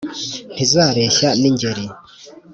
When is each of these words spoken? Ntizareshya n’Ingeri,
Ntizareshya 0.53 1.29
n’Ingeri, 1.39 1.85